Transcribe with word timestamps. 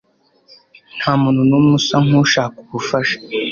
Nta 0.97 1.11
muntu 1.21 1.41
numwe 1.47 1.71
usa 1.79 1.95
nkushaka 2.05 2.55
ubufasha. 2.65 3.17